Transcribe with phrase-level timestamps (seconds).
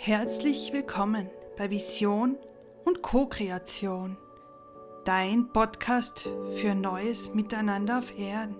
[0.00, 2.38] Herzlich willkommen bei Vision
[2.84, 4.16] und Co-Kreation,
[5.04, 8.54] dein Podcast für neues Miteinander auf Erden.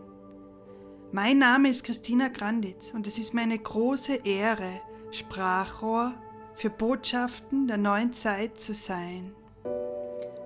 [1.13, 4.81] Mein Name ist Christina Granditz und es ist mir eine große Ehre,
[5.13, 6.13] Sprachrohr
[6.55, 9.33] für Botschaften der neuen Zeit zu sein.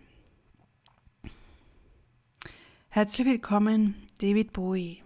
[2.89, 5.04] Herzlich willkommen, David Bowie.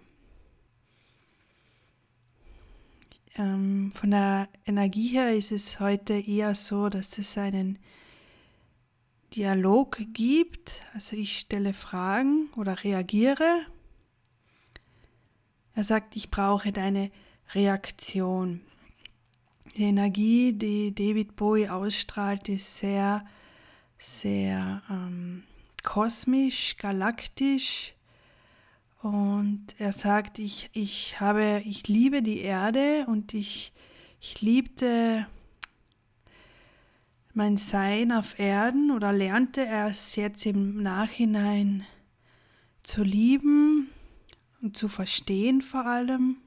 [3.35, 7.79] Ähm, von der Energie her ist es heute eher so, dass es einen
[9.35, 10.83] Dialog gibt.
[10.93, 13.65] Also ich stelle Fragen oder reagiere.
[15.75, 17.11] Er sagt, ich brauche deine
[17.53, 18.61] Reaktion.
[19.77, 23.23] Die Energie, die David Bowie ausstrahlt, ist sehr,
[23.97, 25.43] sehr ähm,
[25.83, 27.93] kosmisch, galaktisch
[29.01, 33.71] und er sagt, ich, ich habe, ich liebe die Erde und ich,
[34.19, 35.25] ich liebte
[37.33, 41.85] mein Sein auf Erden oder lernte erst jetzt im Nachhinein
[42.83, 43.89] zu lieben
[44.61, 46.37] und zu verstehen vor allem.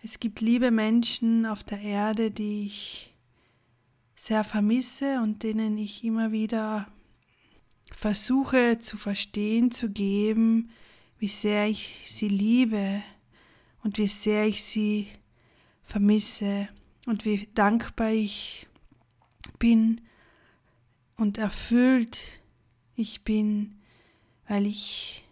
[0.00, 3.16] Es gibt liebe Menschen auf der Erde, die ich
[4.14, 6.86] sehr vermisse und denen ich immer wieder
[7.92, 10.70] versuche zu verstehen, zu geben,
[11.18, 13.02] wie sehr ich sie liebe
[13.82, 15.08] und wie sehr ich sie
[15.84, 16.68] vermisse
[17.06, 18.66] und wie dankbar ich
[19.58, 20.00] bin
[21.16, 22.40] und erfüllt
[22.94, 23.80] ich bin,
[24.46, 25.24] weil ich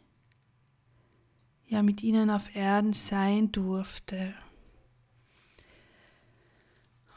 [1.68, 4.34] ja mit ihnen auf Erden sein durfte.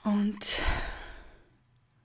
[0.03, 0.61] Und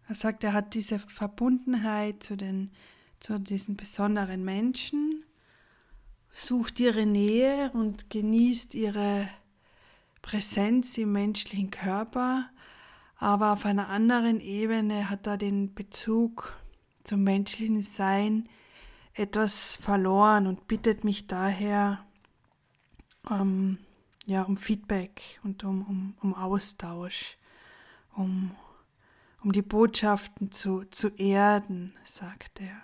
[0.09, 2.71] er sagt, er hat diese Verbundenheit zu, den,
[3.19, 5.24] zu diesen besonderen Menschen
[6.35, 9.29] sucht ihre Nähe und genießt ihre
[10.21, 12.51] Präsenz im menschlichen Körper,
[13.17, 16.53] aber auf einer anderen Ebene hat er den Bezug
[17.05, 18.49] zum menschlichen Sein
[19.15, 22.05] etwas verloren und bittet mich daher
[23.29, 23.79] um,
[24.27, 27.39] ja, um Feedback und um, um, um Austausch,
[28.17, 28.51] um,
[29.41, 32.83] um die Botschaften zu, zu erden, sagt er.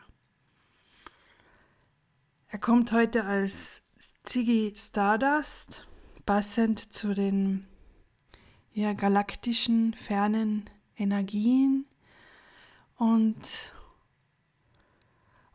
[2.52, 3.84] Er kommt heute als
[4.24, 5.86] Ziggy Stardust,
[6.26, 7.68] passend zu den
[8.72, 11.86] ja, galaktischen, fernen Energien
[12.96, 13.72] und,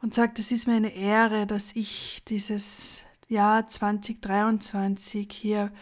[0.01, 5.73] und sagt, es ist mir eine Ehre, dass ich dieses Jahr 2023 hier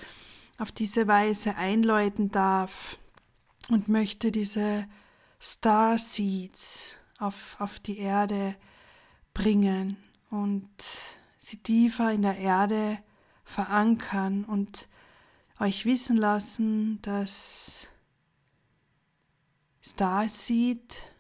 [0.58, 2.98] auf diese Weise einläuten darf
[3.70, 4.88] und möchte diese
[5.40, 8.56] Star Seeds auf, auf die Erde
[9.36, 10.03] bringen
[10.34, 10.68] und
[11.38, 12.98] sie tiefer in der Erde
[13.46, 14.90] verankern und
[15.60, 17.88] euch wissen lassen, dass
[19.80, 21.12] Starseed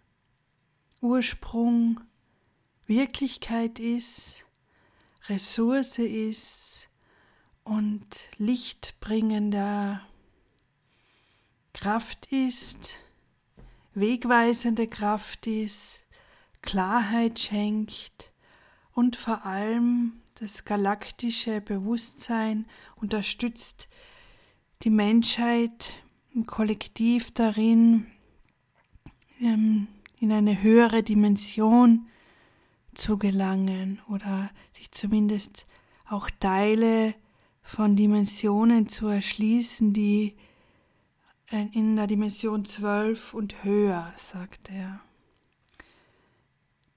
[1.00, 2.00] Ursprung
[2.88, 4.47] Wirklichkeit ist,
[5.28, 6.90] Ressource ist
[7.63, 8.07] und
[8.38, 10.02] lichtbringender
[11.73, 13.03] Kraft ist,
[13.93, 16.03] wegweisende Kraft ist,
[16.64, 18.33] Klarheit schenkt,
[18.93, 23.90] und vor allem das galaktische Bewusstsein unterstützt
[24.84, 26.03] die Menschheit
[26.34, 28.07] im Kollektiv darin,
[29.40, 29.87] ähm,
[30.19, 32.07] in eine höhere Dimension
[32.93, 35.66] zu gelangen oder sich zumindest
[36.09, 37.16] auch Teile
[37.61, 40.35] von Dimensionen zu erschließen, die
[41.49, 44.99] äh, in der Dimension 12 und höher, sagt er.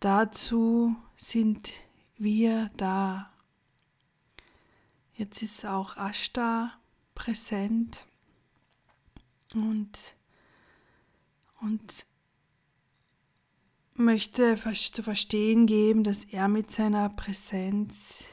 [0.00, 1.72] Dazu sind
[2.18, 3.30] wir da.
[5.14, 6.72] Jetzt ist auch Ashta
[7.14, 8.06] präsent
[9.54, 10.14] und,
[11.60, 12.06] und
[13.94, 18.28] möchte zu verstehen geben, dass er mit seiner Präsenz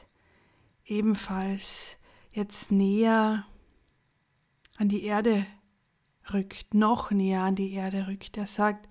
[0.84, 1.96] ebenfalls
[2.32, 3.46] jetzt näher
[4.76, 5.46] an die Erde
[6.32, 8.36] rückt, noch näher an die Erde rückt.
[8.36, 8.88] Er sagt,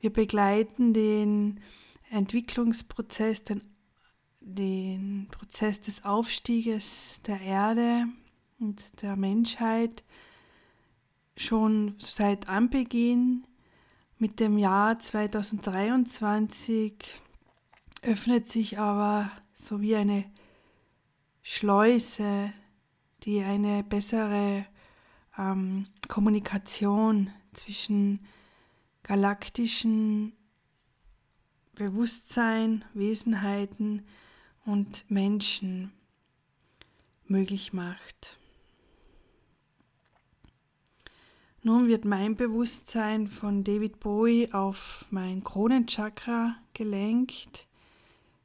[0.00, 1.60] wir begleiten den
[2.10, 3.62] Entwicklungsprozess, den,
[4.50, 8.06] den Prozess des Aufstieges der Erde
[8.58, 10.04] und der Menschheit
[11.36, 13.46] schon seit Anbeginn
[14.18, 16.92] mit dem Jahr 2023
[18.02, 20.24] öffnet sich aber so wie eine
[21.42, 22.52] Schleuse,
[23.22, 24.66] die eine bessere
[25.38, 28.20] ähm, Kommunikation zwischen
[29.02, 30.34] galaktischen
[31.74, 34.06] Bewusstsein, Wesenheiten
[34.70, 35.92] und Menschen
[37.26, 38.38] möglich macht.
[41.62, 47.66] Nun wird mein Bewusstsein von David Bowie auf mein Kronenchakra gelenkt,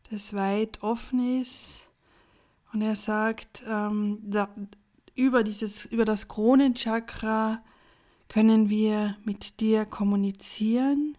[0.10, 1.90] das weit offen ist.
[2.74, 4.50] Und er sagt, ähm, da,
[5.16, 7.64] über, dieses, über das Kronenchakra
[8.28, 11.18] können wir mit dir kommunizieren.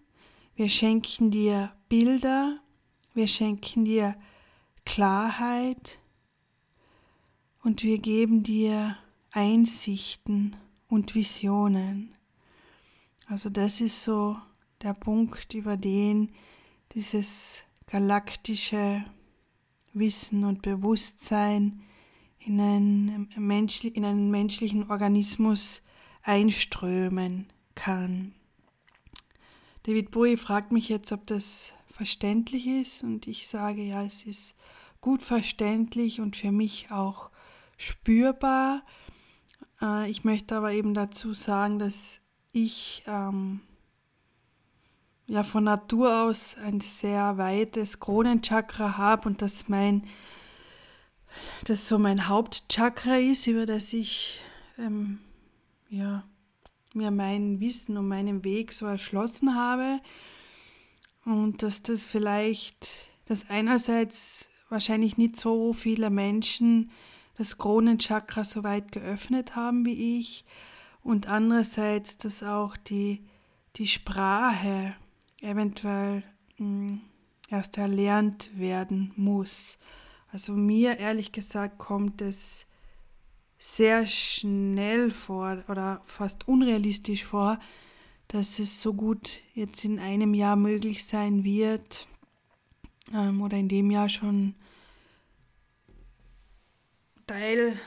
[0.55, 2.58] Wir schenken dir Bilder,
[3.14, 4.17] wir schenken dir
[4.86, 5.98] Klarheit
[7.62, 8.96] und wir geben dir
[9.30, 10.56] Einsichten
[10.88, 12.16] und Visionen.
[13.26, 14.38] Also das ist so
[14.80, 16.32] der Punkt, über den
[16.94, 19.04] dieses galaktische
[19.92, 21.82] Wissen und Bewusstsein
[22.38, 25.82] in einen, in einen menschlichen Organismus
[26.22, 28.32] einströmen kann.
[29.82, 34.54] David Bowie fragt mich jetzt, ob das verständlich ist und ich sage, ja, es ist
[35.06, 37.31] gut verständlich und für mich auch
[37.76, 38.82] spürbar.
[39.81, 42.20] Äh, ich möchte aber eben dazu sagen, dass
[42.50, 43.61] ich ähm,
[45.29, 50.03] ja von Natur aus ein sehr weites Kronenchakra habe und dass mein
[51.62, 54.41] das so mein Hauptchakra ist, über das ich
[54.76, 55.20] ähm,
[55.88, 56.25] ja,
[56.94, 60.00] mir mein Wissen und meinen Weg so erschlossen habe
[61.25, 66.90] und dass das vielleicht, dass einerseits wahrscheinlich nicht so viele Menschen
[67.36, 70.44] das Kronenchakra so weit geöffnet haben wie ich
[71.02, 73.24] und andererseits, dass auch die,
[73.76, 74.94] die Sprache
[75.40, 76.22] eventuell
[76.58, 77.00] mh, hm,
[77.48, 79.78] erst erlernt werden muss.
[80.32, 82.66] Also mir ehrlich gesagt kommt es
[83.58, 87.58] sehr schnell vor oder fast unrealistisch vor,
[88.28, 92.08] dass es so gut jetzt in einem Jahr möglich sein wird
[93.12, 94.55] ähm, oder in dem Jahr schon
[97.26, 97.79] Teil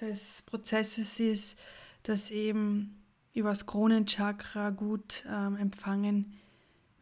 [0.00, 1.60] des Prozesses ist,
[2.02, 3.02] dass eben
[3.34, 6.38] übers Kronenchakra gut ähm, empfangen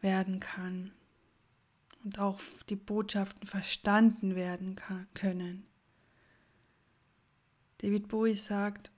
[0.01, 0.91] werden kann
[2.03, 5.65] und auch die Botschaften verstanden werden kann, können.
[7.79, 8.91] David Bowie sagt,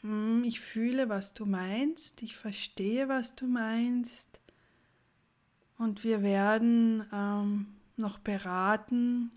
[0.00, 4.40] hm, ich fühle, was du meinst, ich verstehe, was du meinst
[5.84, 7.66] und wir werden ähm,
[7.96, 9.30] noch beraten,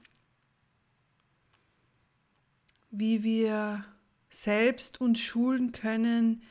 [2.90, 3.84] wie wir
[4.30, 6.42] selbst uns schulen können,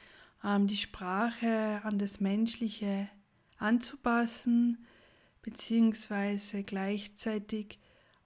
[0.44, 3.08] ähm, die Sprache an das Menschliche
[3.56, 4.84] anzupassen,
[5.40, 7.78] beziehungsweise gleichzeitig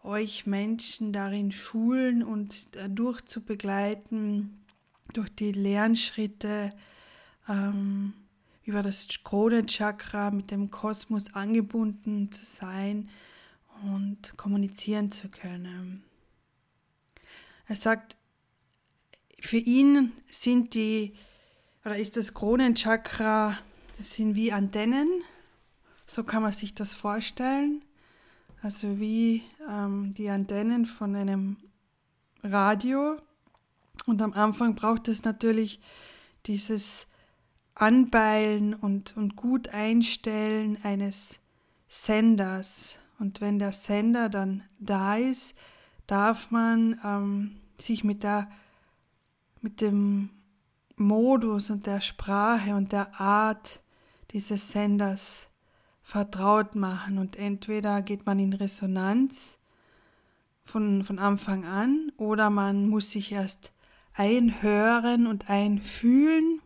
[0.02, 4.64] euch Menschen darin schulen und dadurch zu begleiten,
[5.12, 6.72] durch die Lernschritte
[7.48, 8.14] ähm,
[8.70, 13.08] über das Kronenchakra mit dem Kosmos angebunden zu sein
[13.82, 16.04] und kommunizieren zu können.
[17.66, 18.16] Er sagt,
[19.40, 21.14] für ihn sind die,
[21.84, 23.58] oder ist das Kronenchakra,
[23.96, 25.24] das sind wie Antennen,
[26.06, 27.82] so kann man sich das vorstellen.
[28.62, 31.56] Also wie ähm, die Antennen von einem
[32.44, 33.16] Radio.
[34.06, 35.80] Und am Anfang braucht es natürlich
[36.46, 37.08] dieses
[37.74, 41.40] Anbeilen und, und gut einstellen eines
[41.88, 42.98] Senders.
[43.18, 45.56] Und wenn der Sender dann da ist,
[46.06, 48.50] darf man ähm, sich mit, der,
[49.60, 50.30] mit dem
[50.96, 53.82] Modus und der Sprache und der Art
[54.30, 55.48] dieses Senders
[56.02, 57.18] vertraut machen.
[57.18, 59.58] Und entweder geht man in Resonanz
[60.64, 63.72] von, von Anfang an oder man muss sich erst
[64.14, 66.60] einhören und einfühlen,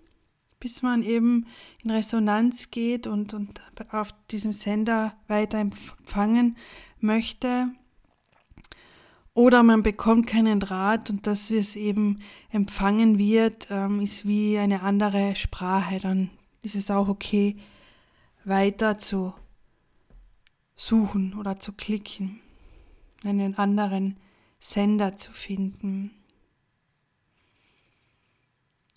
[0.65, 1.45] bis man eben
[1.83, 6.57] in Resonanz geht und, und auf diesem Sender weiter empfangen
[7.01, 7.67] möchte.
[9.35, 14.57] Oder man bekommt keinen Draht und das, wie es eben empfangen wird, ähm, ist wie
[14.57, 16.31] eine andere Sprache dann,
[16.63, 17.59] ist es auch okay,
[18.45, 19.35] weiter zu
[20.77, 22.41] suchen oder zu klicken,
[23.23, 24.17] einen anderen
[24.61, 26.13] Sender zu finden.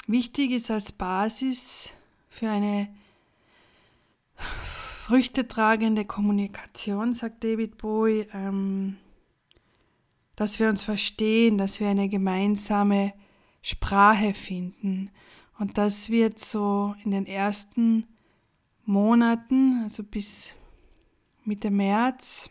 [0.08, 1.92] Wichtig ist als Basis
[2.30, 2.88] für eine
[5.06, 8.98] früchtetragende Kommunikation, sagt David Bowie, ähm,
[10.38, 13.14] dass wir uns verstehen, dass wir eine gemeinsame
[13.62, 15.10] Sprache finden.
[15.60, 18.06] Und das wird so in den ersten
[18.86, 20.56] Monaten, also bis
[21.44, 22.50] Mitte März,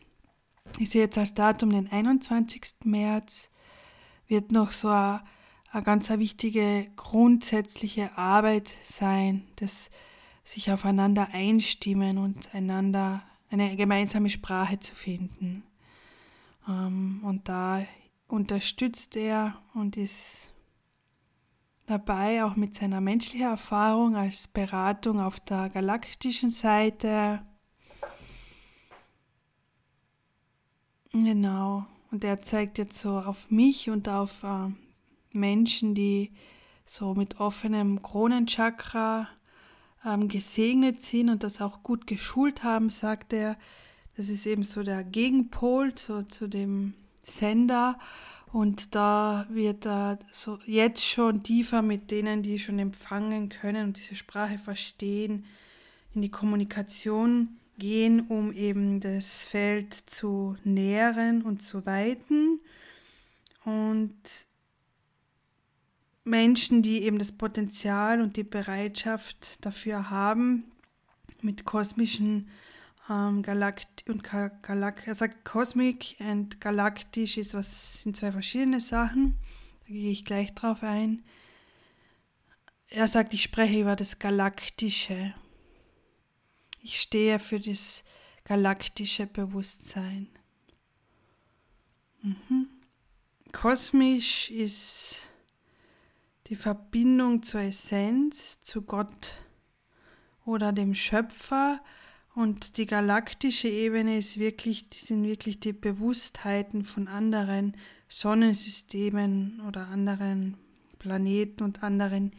[0.78, 2.84] ich sehe jetzt als Datum den 21.
[2.84, 3.48] März,
[4.28, 5.22] wird noch so eine,
[5.76, 9.90] eine ganz wichtige grundsätzliche Arbeit sein, das
[10.42, 15.64] sich aufeinander einstimmen und einander eine gemeinsame Sprache zu finden.
[16.66, 17.84] Ähm, und da
[18.26, 20.50] unterstützt er und ist
[21.84, 27.42] dabei auch mit seiner menschlichen Erfahrung als Beratung auf der galaktischen Seite.
[31.12, 31.84] Genau.
[32.10, 34.70] Und er zeigt jetzt so auf mich und auf äh,
[35.36, 36.32] Menschen, die
[36.84, 39.28] so mit offenem Kronenchakra
[40.04, 43.56] ähm, gesegnet sind und das auch gut geschult haben, sagt er.
[44.16, 47.98] Das ist eben so der Gegenpol zu, zu dem Sender.
[48.52, 53.96] Und da wird er so jetzt schon tiefer mit denen, die schon empfangen können und
[53.98, 55.44] diese Sprache verstehen,
[56.14, 62.60] in die Kommunikation gehen, um eben das Feld zu nähren und zu weiten.
[63.64, 64.14] Und
[66.26, 70.64] Menschen, die eben das Potenzial und die Bereitschaft dafür haben,
[71.40, 72.48] mit kosmischen
[73.08, 79.38] ähm, Galakt und Galak er sagt Kosmik und galaktisch ist was sind zwei verschiedene Sachen.
[79.86, 81.22] Da gehe ich gleich drauf ein.
[82.88, 85.34] Er sagt, ich spreche über das Galaktische.
[86.82, 88.04] Ich stehe für das
[88.44, 90.28] galaktische Bewusstsein.
[92.22, 92.68] Mhm.
[93.52, 95.30] Kosmisch ist
[96.46, 99.34] die Verbindung zur Essenz, zu Gott
[100.44, 101.80] oder dem Schöpfer.
[102.34, 107.76] Und die galaktische Ebene ist wirklich, sind wirklich die Bewusstheiten von anderen
[108.08, 110.56] Sonnensystemen oder anderen
[110.98, 112.32] Planeten und anderen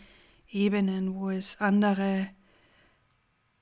[0.49, 2.29] Ebenen, wo es andere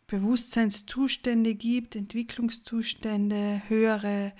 [0.07, 4.33] Bewusstseinszustände gibt, Entwicklungszustände, höhere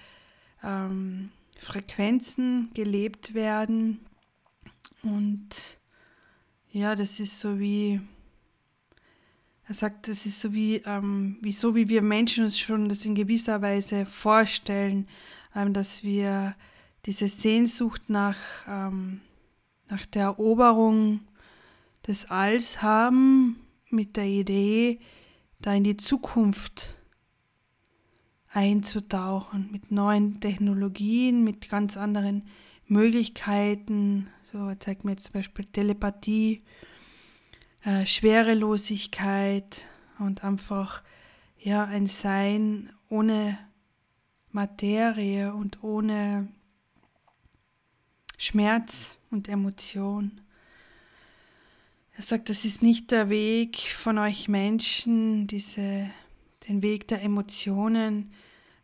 [0.64, 4.06] ähm, Frequenzen gelebt werden.
[5.02, 5.80] Und
[6.76, 8.02] ja, das ist so wie,
[9.66, 13.06] er sagt, das ist so wie, ähm, wie so wie wir Menschen uns schon das
[13.06, 15.08] in gewisser Weise vorstellen,
[15.56, 16.54] ähm, dass wir
[17.06, 18.36] diese Sehnsucht nach,
[18.68, 19.22] ähm,
[19.88, 21.22] nach der Eroberung
[22.06, 23.56] des Alls haben,
[23.90, 25.00] mit der Idee,
[25.62, 26.94] da in die Zukunft
[28.50, 32.44] einzutauchen, mit neuen Technologien, mit ganz anderen
[32.88, 36.64] Möglichkeiten, so zeigt mir jetzt zum Beispiel Telepathie,
[37.84, 39.88] äh, Schwerelosigkeit
[40.20, 41.04] und einfach
[41.58, 43.58] ja ein Sein ohne
[44.52, 46.48] Materie und ohne
[48.38, 50.42] Schmerz und Emotion.
[52.18, 56.10] Er sagt, das ist nicht der Weg von euch Menschen, diese,
[56.68, 58.32] den Weg der Emotionen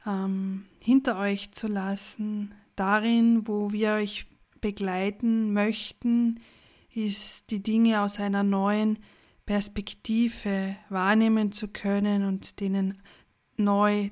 [0.05, 4.25] ähm, hinter euch zu lassen, darin, wo wir euch
[4.59, 6.39] begleiten möchten,
[6.93, 8.99] ist die Dinge aus einer neuen
[9.45, 13.01] Perspektive wahrnehmen zu können und denen
[13.57, 14.09] neu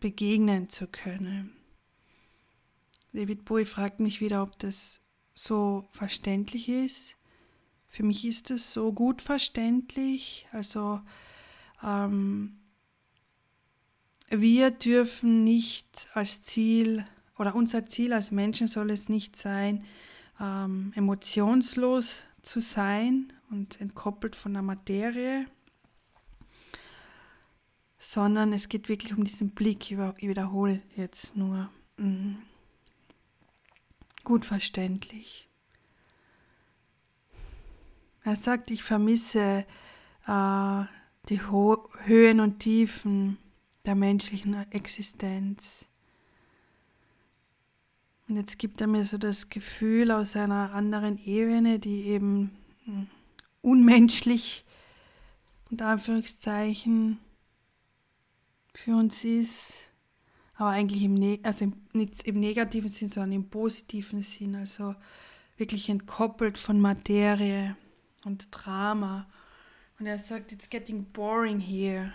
[0.00, 1.56] begegnen zu können.
[3.12, 5.00] David Bowie fragt mich wieder, ob das
[5.32, 7.16] so verständlich ist.
[7.88, 10.48] Für mich ist es so gut verständlich.
[10.50, 11.00] Also
[11.82, 12.58] ähm,
[14.28, 17.06] wir dürfen nicht als Ziel
[17.38, 19.84] oder unser Ziel als Menschen soll es nicht sein,
[20.40, 25.46] ähm, emotionslos zu sein und entkoppelt von der Materie,
[27.98, 29.90] sondern es geht wirklich um diesen Blick.
[29.90, 31.70] Ich wiederhole jetzt nur.
[31.96, 32.36] Mh,
[34.24, 35.48] gut verständlich.
[38.24, 39.66] Er sagt, ich vermisse
[40.26, 40.84] äh,
[41.28, 43.38] die Ho Höhen und Tiefen
[43.84, 45.86] der menschlichen Existenz.
[48.28, 52.50] Und jetzt gibt er mir so das Gefühl aus einer anderen Ebene, die eben
[52.84, 53.06] hm,
[53.60, 54.64] unmenschlich,
[55.70, 57.18] unter Anführungszeichen,
[58.74, 59.92] für uns ist,
[60.56, 64.94] aber eigentlich im, ne also nicht im negativen Sinn, sondern im positiven Sinn, also
[65.56, 67.76] wirklich entkoppelt von Materie
[68.24, 69.26] und Drama,
[69.98, 72.12] Und er sagt, it's getting boring here.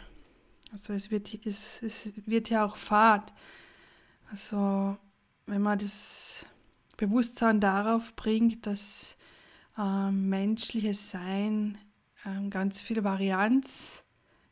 [0.71, 3.33] Also es wird, es, es wird ja auch Fahrt.
[4.29, 4.97] Also
[5.49, 6.45] wenn man das
[6.97, 9.17] Bewusstsein darauf bringt, dass
[9.77, 11.77] äh, menschliches Sein
[12.25, 14.03] äh, ganz viel Varianz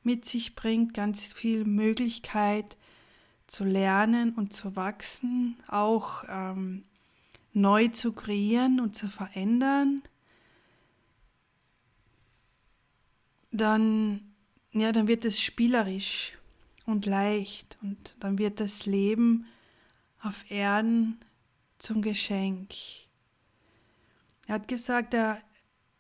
[0.04, 2.78] mit sich bringt, ganz viel Möglichkeit
[3.46, 6.84] zu lernen und zu wachsen, auch ähm,
[7.54, 10.04] neu zu kreieren und zu verändern,
[13.52, 14.22] dann,
[14.72, 16.38] ja, dann wird es spielerisch
[16.86, 19.48] und leicht und dann wird das Leben
[20.28, 21.20] auf Erden
[21.80, 22.74] zum Geschenk.
[24.46, 25.42] Er hat gesagt, er,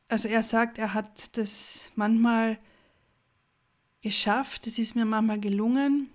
[0.09, 2.57] also er sagt, er hat das manchmal
[4.01, 6.09] geschafft, es ist mir manchmal gelungen,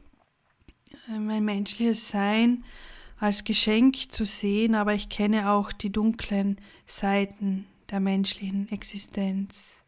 [1.09, 2.65] mein menschliches Sein
[3.19, 9.83] als Geschenk zu sehen, aber ich kenne auch die dunklen Seiten der menschlichen Existenz.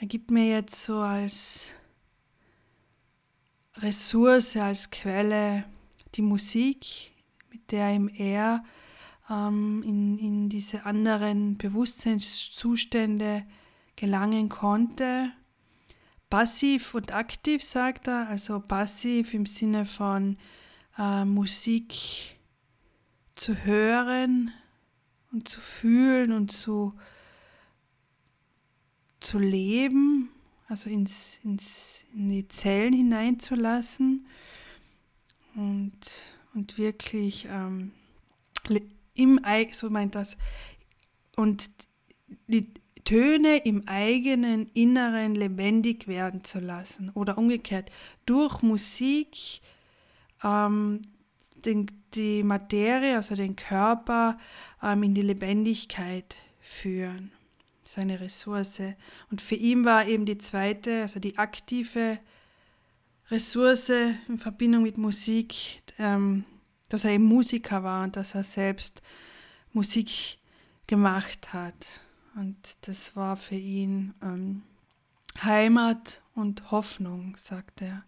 [0.00, 1.72] Er gibt mir jetzt so als
[3.76, 5.64] Ressource, als Quelle
[6.14, 7.12] die Musik,
[7.50, 8.64] mit der ihm er
[9.30, 13.44] ähm, in, in diese anderen Bewusstseinszustände
[13.96, 15.32] gelangen konnte
[16.32, 18.26] passiv und aktiv, sagt er.
[18.30, 20.38] Also passiv im Sinne von
[20.96, 22.38] äh, Musik
[23.34, 24.50] zu hören
[25.30, 26.94] und zu fühlen und zu,
[29.20, 30.30] zu leben,
[30.68, 34.26] also ins, ins, in die Zellen hineinzulassen
[35.54, 35.98] und,
[36.54, 37.92] und wirklich ähm,
[39.14, 39.40] im
[39.72, 40.36] so meint das,
[41.36, 41.70] und
[42.46, 42.72] die,
[43.04, 47.90] Töne im eigenen Inneren lebendig werden zu lassen oder umgekehrt
[48.26, 49.60] durch Musik
[50.44, 51.02] ähm,
[51.64, 54.38] den, die Materie, also den Körper
[54.82, 57.32] ähm, in die Lebendigkeit führen.
[57.84, 58.80] Seine Ressource.
[59.30, 62.18] Und für ihn war eben die zweite, also die aktive
[63.30, 66.44] Ressource in Verbindung mit Musik, ähm,
[66.88, 69.02] dass er eben Musiker war und dass er selbst
[69.72, 70.38] Musik
[70.86, 72.02] gemacht hat.
[72.34, 74.62] Und das war für ihn ähm,
[75.42, 78.04] Heimat und Hoffnung, sagt er.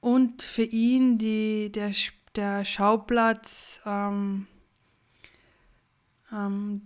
[0.00, 1.92] Und für ihn die, der,
[2.34, 4.46] der Schauplatz, ähm,
[6.32, 6.82] ähm,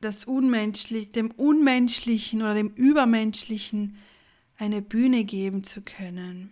[0.00, 3.96] das Unmenschlich, dem Unmenschlichen oder dem Übermenschlichen
[4.60, 6.50] eine Bühne geben zu können.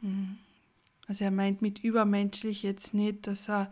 [0.00, 0.38] Hm.
[1.08, 3.70] Also er meint mit übermenschlich jetzt nicht, dass er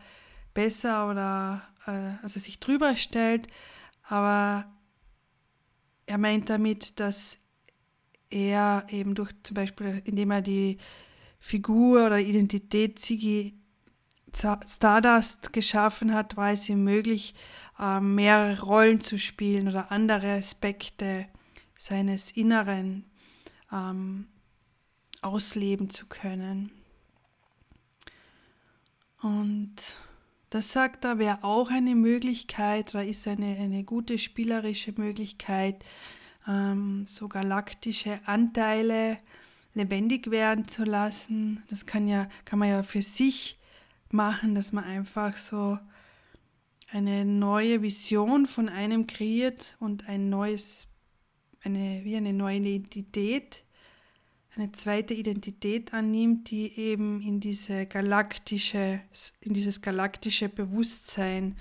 [0.54, 3.46] besser oder äh, also sich drüber stellt,
[4.02, 4.66] aber
[6.06, 7.38] er meint damit, dass
[8.28, 10.78] er eben durch zum Beispiel, indem er die
[11.38, 13.54] Figur oder Identität Ziggy
[14.34, 17.34] Stardust geschaffen hat, war es ihm möglich,
[17.78, 21.26] äh, mehrere Rollen zu spielen oder andere Aspekte
[21.76, 23.04] seines Inneren
[23.74, 24.26] ähm,
[25.20, 26.70] ausleben zu können.
[29.20, 29.74] Und
[30.50, 35.84] das sagt er, wäre auch eine Möglichkeit oder ist eine, eine gute spielerische Möglichkeit,
[36.46, 39.18] ähm, so galaktische Anteile
[39.72, 41.62] lebendig werden zu lassen.
[41.68, 43.58] Das kann, ja, kann man ja für sich
[44.10, 45.78] machen, dass man einfach so
[46.92, 50.88] eine neue Vision von einem kreiert und ein neues,
[51.62, 53.63] eine, wie eine neue Identität
[54.56, 59.00] eine zweite Identität annimmt, die eben in diese galaktische,
[59.40, 61.56] in dieses galaktische Bewusstsein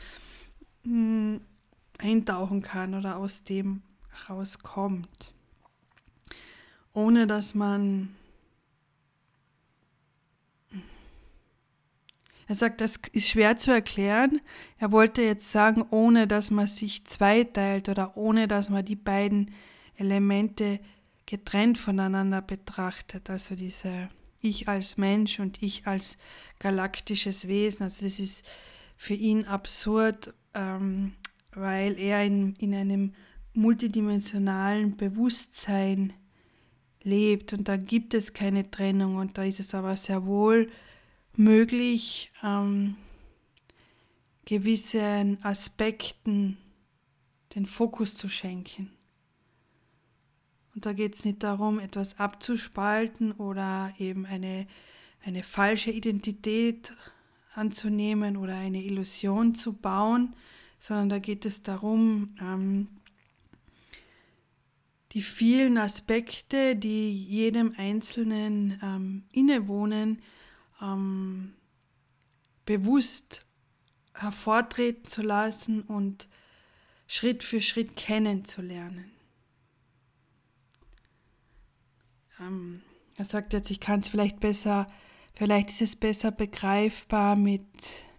[0.84, 1.42] hm,
[1.98, 3.82] eintauchen kann oder aus dem
[4.30, 5.34] rauskommt.
[6.94, 8.16] Ohne dass man
[12.46, 14.42] Er sagt, das ist schwer zu erklären.
[14.78, 19.52] Er wollte jetzt sagen, ohne dass man sich zweiteilt oder ohne dass man die beiden
[19.96, 20.80] Elemente
[21.26, 24.10] getrennt voneinander betrachtet, also diese
[24.42, 26.18] Ich als Mensch und Ich als
[26.60, 27.84] galaktisches Wesen.
[27.84, 28.46] Also es ist
[28.98, 31.14] für ihn absurd, ähm,
[31.52, 33.14] weil er in, in einem
[33.54, 36.14] multidimensionalen Bewusstsein
[37.04, 40.72] lebt und da gibt es keine Trennung und da ist es aber sehr wohl
[41.36, 42.96] möglich, ähm,
[44.46, 46.58] gewissen Aspekten
[47.56, 48.92] den Fokus zu schenken.
[50.76, 54.68] Und da geht es nicht darum, etwas abzuspalten oder eben eine,
[55.24, 56.94] eine falsche Identität
[57.54, 60.36] anzunehmen oder eine Illusion zu bauen,
[60.80, 62.88] sondern da geht es darum, ähm,
[65.12, 70.22] die vielen Aspekte, die jedem Einzelnen ähm, innewohnen,
[70.82, 71.54] ähm,
[72.66, 73.46] bewusst
[74.16, 76.28] hervortreten zu lassen und
[77.08, 79.13] Schritt für Schritt kennenzulernen.
[82.46, 82.82] Ähm,
[83.16, 84.88] er sagt jetzt, ich kann es vielleicht besser,
[85.34, 87.62] vielleicht ist es besser begreifbar mit,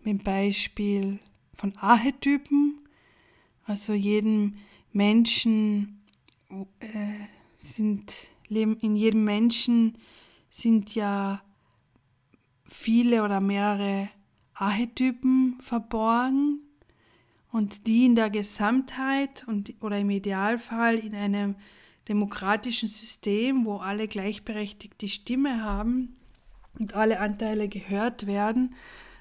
[0.02, 1.18] mit dem Beispiel
[1.54, 2.78] von Archetypen.
[3.64, 4.56] Also jedem
[4.92, 6.02] Menschen
[6.80, 6.86] äh,
[7.56, 9.98] sind, in jedem Menschen
[10.50, 11.42] sind ja
[12.68, 14.08] viele oder mehrere
[14.54, 16.60] Archetypen verborgen
[17.50, 21.56] und die in der Gesamtheit und, oder im Idealfall in einem
[22.08, 26.16] demokratischen System, wo alle gleichberechtigt die Stimme haben
[26.78, 28.74] und alle Anteile gehört werden,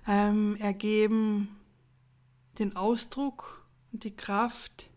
[0.08, 1.56] ähm, ergeben
[2.60, 4.90] den Ausdruck und die Kraft,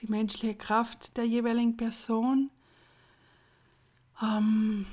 [0.00, 2.50] die menschliche Kraft der jeweiligen Person.
[4.22, 4.86] Ähm,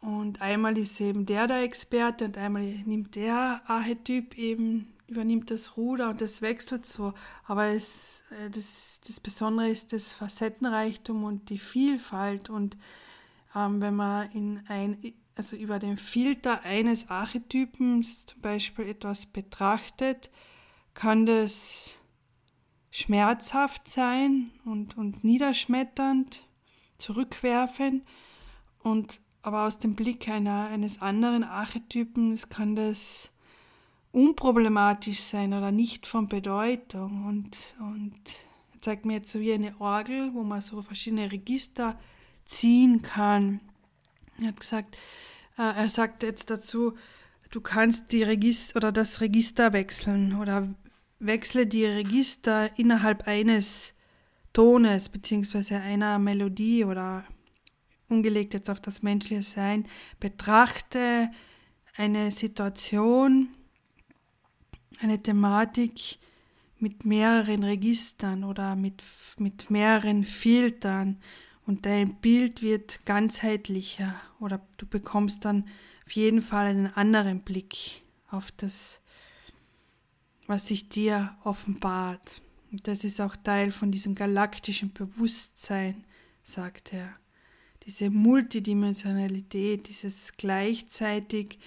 [0.00, 5.76] und einmal ist eben der der Experte und einmal nimmt der Archetyp eben, übernimmt das
[5.76, 7.14] Ruder und das wechselt so.
[7.44, 12.50] Aber es, äh, das, das Besondere ist das Facettenreichtum und die Vielfalt.
[12.50, 12.76] Und
[13.54, 14.98] ähm, wenn man in ein,
[15.36, 20.30] also über den Filter eines Archetypens zum Beispiel etwas betrachtet,
[20.94, 21.96] kann das
[22.90, 26.42] schmerzhaft sein und, und niederschmetternd,
[26.98, 28.04] zurückwerfend.
[28.80, 33.33] Und aber aus dem Blick einer, eines anderen Archetypen kann das
[34.14, 37.26] unproblematisch sein oder nicht von Bedeutung.
[37.26, 38.14] Und, und
[38.72, 41.98] er zeigt mir jetzt so wie eine Orgel, wo man so verschiedene Register
[42.46, 43.60] ziehen kann.
[44.40, 44.96] Er hat gesagt,
[45.58, 46.94] äh, er sagt jetzt dazu,
[47.50, 50.72] du kannst die Register oder das Register wechseln oder
[51.18, 53.94] wechsle die Register innerhalb eines
[54.52, 57.24] Tones beziehungsweise einer Melodie oder
[58.08, 59.88] umgelegt jetzt auf das menschliche Sein,
[60.20, 61.30] betrachte
[61.96, 63.48] eine Situation,
[65.00, 66.18] eine Thematik
[66.78, 69.02] mit mehreren Registern oder mit,
[69.38, 71.18] mit mehreren Filtern
[71.66, 75.66] und dein Bild wird ganzheitlicher oder du bekommst dann
[76.04, 79.00] auf jeden Fall einen anderen Blick auf das,
[80.46, 82.42] was sich dir offenbart.
[82.70, 86.04] Und das ist auch Teil von diesem galaktischen Bewusstsein,
[86.42, 87.14] sagt er
[87.86, 91.58] diese Multidimensionalität, dieses gleichzeitig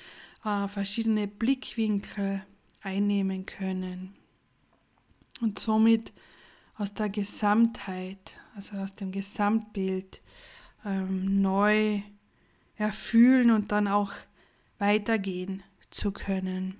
[0.44, 2.44] äh, verschiedene Blickwinkel
[2.88, 4.16] einnehmen können
[5.42, 6.14] und somit
[6.76, 10.22] aus der Gesamtheit, also aus dem Gesamtbild
[10.86, 12.02] ähm, neu
[12.76, 14.14] erfühlen und dann auch
[14.80, 16.80] weitergehen zu können.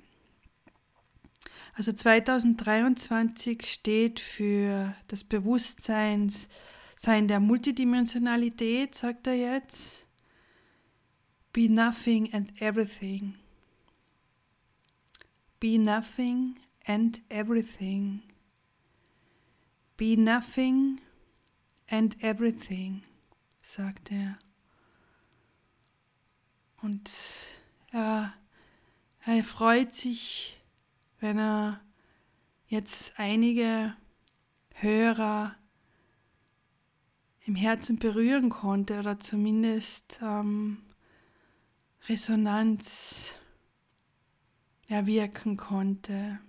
[1.74, 6.48] Also 2023 steht für das Bewusstseins
[6.96, 10.08] sein der Multidimensionalität, sagt er jetzt.
[11.54, 13.36] Be nothing and everything.
[15.60, 18.22] Be nothing and everything.
[19.98, 21.02] Be nothing
[21.90, 23.04] and everything,
[23.62, 24.38] sagt er.
[26.82, 27.10] Und
[27.92, 28.34] er,
[29.26, 30.58] er freut sich,
[31.20, 31.82] wenn er
[32.68, 33.96] jetzt einige
[34.76, 35.56] Hörer
[37.46, 40.84] im Herzen berühren konnte oder zumindest ähm,
[42.08, 43.36] Resonanz
[44.88, 46.40] erwirken konnte.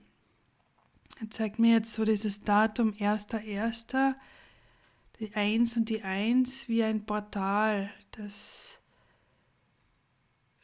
[1.21, 4.15] Er zeigt mir jetzt so dieses Datum 1.1.,
[5.19, 8.81] die 1 und die 1 wie ein Portal, das,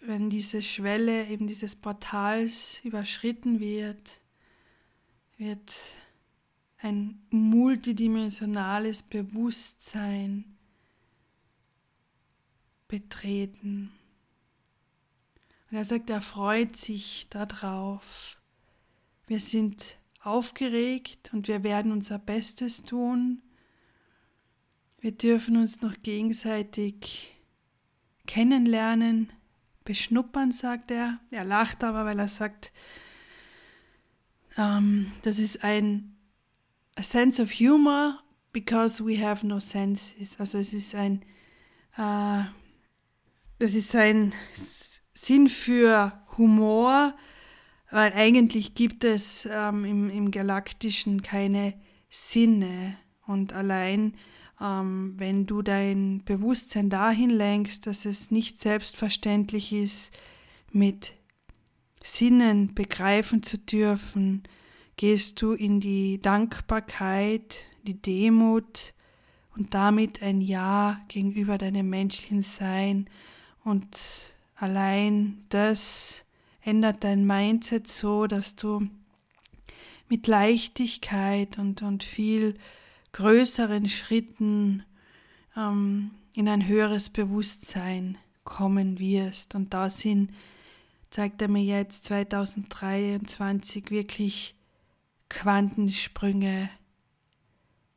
[0.00, 4.20] wenn diese Schwelle eben dieses Portals überschritten wird,
[5.38, 5.74] wird
[6.78, 10.56] ein multidimensionales Bewusstsein
[12.86, 13.90] betreten.
[15.74, 18.40] Und er sagt, er freut sich darauf.
[19.26, 23.42] Wir sind aufgeregt und wir werden unser Bestes tun.
[25.00, 27.36] Wir dürfen uns noch gegenseitig
[28.28, 29.32] kennenlernen,
[29.82, 31.18] beschnuppern, sagt er.
[31.32, 32.72] Er lacht aber, weil er sagt,
[34.56, 36.14] ähm, das ist ein
[36.94, 40.38] a sense of humor because we have no senses.
[40.38, 41.22] Also es ist ein,
[41.96, 42.44] äh,
[43.58, 44.32] das ist ein
[45.14, 47.14] Sinn für Humor,
[47.90, 51.74] weil eigentlich gibt es ähm, im, im Galaktischen keine
[52.10, 52.96] Sinne
[53.26, 54.14] und allein
[54.60, 60.12] ähm, wenn du dein Bewusstsein dahin lenkst, dass es nicht selbstverständlich ist,
[60.72, 61.12] mit
[62.02, 64.42] Sinnen begreifen zu dürfen,
[64.96, 68.94] gehst du in die Dankbarkeit, die Demut
[69.56, 73.08] und damit ein Ja gegenüber deinem menschlichen Sein.
[73.64, 76.24] Und allein das
[76.62, 78.88] ändert dein Mindset so, dass du
[80.08, 82.54] mit Leichtigkeit und, und viel
[83.12, 84.84] größeren Schritten
[85.56, 89.54] ähm, in ein höheres Bewusstsein kommen wirst.
[89.54, 90.32] Und da sind,
[91.10, 94.54] zeigt er mir jetzt 2023 wirklich
[95.28, 96.70] Quantensprünge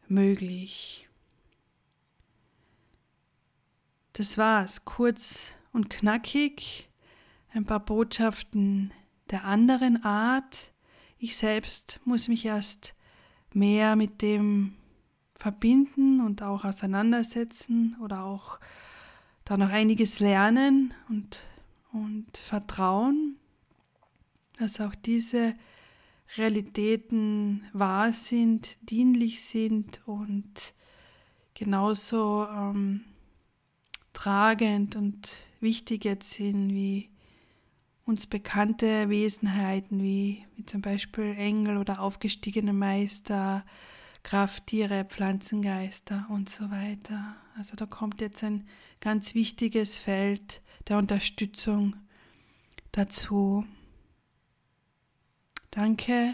[0.07, 1.07] möglich.
[4.13, 6.89] Das war's, kurz und knackig,
[7.53, 8.91] ein paar Botschaften
[9.31, 10.73] der anderen Art.
[11.17, 12.95] Ich selbst muss mich erst
[13.53, 14.75] mehr mit dem
[15.35, 18.59] verbinden und auch auseinandersetzen oder auch
[19.45, 21.43] da noch einiges lernen und,
[21.93, 23.37] und vertrauen,
[24.59, 25.55] dass auch diese
[26.35, 30.73] Realitäten wahr sind, dienlich sind und
[31.53, 33.05] genauso ähm,
[34.27, 37.09] tragend und wichtig jetzt sind wie
[38.03, 43.63] uns bekannte Wesenheiten wie, wie zum Beispiel Engel oder aufgestiegene Meister,
[44.23, 47.37] Krafttiere, Pflanzengeister und so weiter.
[47.55, 48.67] Also da kommt jetzt ein
[48.99, 51.95] ganz wichtiges Feld der Unterstützung
[52.91, 53.65] dazu.
[55.71, 56.33] Danke,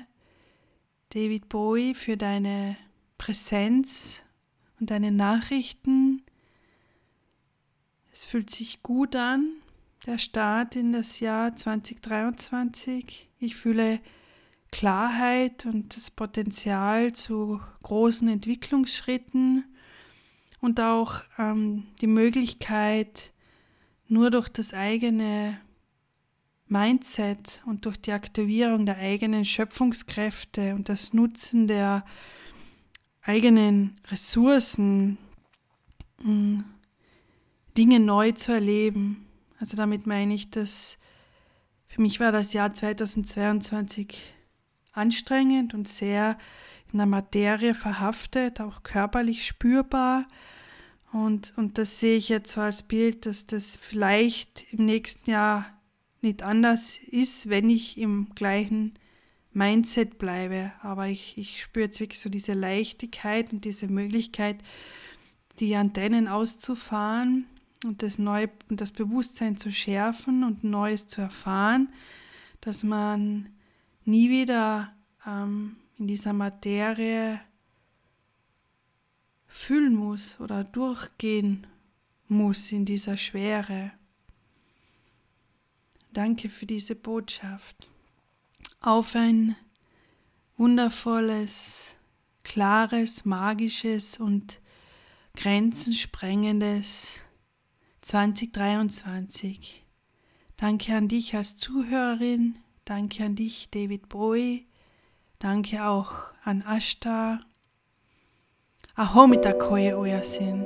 [1.10, 2.76] David Bowie, für deine
[3.20, 4.24] Präsenz
[4.80, 6.23] und deine Nachrichten.
[8.14, 9.54] Es fühlt sich gut an,
[10.06, 13.28] der Start in das Jahr 2023.
[13.40, 14.00] Ich fühle
[14.72, 19.66] Klarheit und das Potenzial zu großen Entwicklungsschritten
[20.62, 23.34] und auch ähm, die Möglichkeit,
[24.08, 25.60] nur durch das eigene
[26.68, 32.06] Mindset und durch die Aktivierung der eigenen Schöpfungskräfte und das Nutzen der
[33.24, 35.18] eigenen Ressourcen
[36.22, 36.60] mm,
[37.78, 39.28] Dinge neu zu erleben.
[39.60, 40.98] Also damit meine ich, dass
[41.88, 44.34] für mich war das Jahr 2022
[44.94, 46.38] anstrengend und sehr
[46.92, 50.28] in der Materie verhaftet, auch körperlich spürbar.
[51.12, 55.66] Und, und das sehe ich jetzt so als Bild, dass das vielleicht im nächsten Jahr
[56.22, 58.94] nicht anders ist, wenn ich im gleichen
[59.52, 60.72] Mindset bleibe.
[60.82, 64.58] Aber ich, ich spüre jetzt wirklich so diese Leichtigkeit und diese Möglichkeit,
[65.60, 67.46] die Antennen auszufahren
[67.86, 71.92] und das und das Bewusstsein zu schärfen und Neues zu erfahren,
[72.62, 73.50] dass man
[74.06, 74.94] nie wieder
[75.26, 77.40] ähm, in dieser Materie
[79.48, 81.68] fühlen muss oder durchgehen
[82.28, 83.92] muss in dieser Schwere.
[86.12, 87.88] Danke für diese Botschaft.
[88.82, 89.56] Auf ein
[90.58, 91.96] wundervolles,
[92.44, 94.60] klares, magisches und
[95.36, 97.23] grenzensprengendes
[98.04, 99.84] 2023.
[100.58, 104.68] Danke an dich als Zuhörerin, danke an dich, David Bowie,
[105.40, 106.12] danke auch
[106.44, 107.40] an Ashta.
[108.96, 110.66] Aho mit der Koye Oyasin.